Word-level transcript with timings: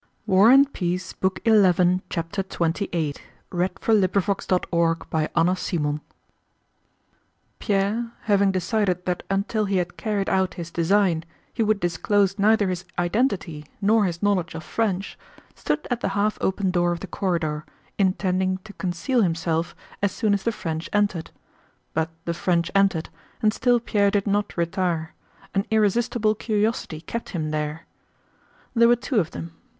door 0.27 0.49
could 0.49 0.73
be 0.73 0.93
heard. 0.97 2.01
CHAPTER 2.09 2.41
XXVIII 2.41 3.13
Pierre, 7.59 8.11
having 8.21 8.51
decided 8.51 9.05
that 9.05 9.21
until 9.29 9.65
he 9.65 9.77
had 9.77 9.97
carried 9.97 10.27
out 10.27 10.55
his 10.55 10.71
design 10.71 11.23
he 11.53 11.61
would 11.61 11.79
disclose 11.79 12.39
neither 12.39 12.69
his 12.69 12.83
identity 12.97 13.67
nor 13.79 14.05
his 14.05 14.23
knowledge 14.23 14.55
of 14.55 14.63
French, 14.63 15.19
stood 15.53 15.87
at 15.91 15.99
the 16.01 16.07
half 16.17 16.35
open 16.41 16.71
door 16.71 16.91
of 16.91 17.01
the 17.01 17.05
corridor, 17.05 17.63
intending 17.99 18.57
to 18.63 18.73
conceal 18.73 19.21
himself 19.21 19.75
as 20.01 20.11
soon 20.11 20.33
as 20.33 20.41
the 20.41 20.51
French 20.51 20.89
entered. 20.91 21.29
But 21.93 22.09
the 22.25 22.33
French 22.33 22.71
entered 22.73 23.09
and 23.43 23.53
still 23.53 23.79
Pierre 23.79 24.09
did 24.09 24.25
not 24.25 24.57
retire—an 24.57 25.65
irresistible 25.69 26.33
curiosity 26.33 27.01
kept 27.01 27.29
him 27.29 27.51
there. 27.51 27.85
There 28.73 28.87
were 28.87 28.95
two 28.95 29.19
of 29.19 29.29
them. 29.29 29.51